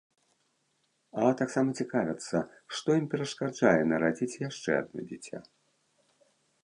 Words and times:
А 1.23 1.33
таксама 1.41 1.69
цікавяцца, 1.83 2.37
што 2.77 2.87
ім 3.01 3.05
перашкаджае 3.11 3.77
нарадзіць 3.93 4.39
яшчэ 4.47 4.71
адно 4.81 4.99
дзіця? 5.13 5.37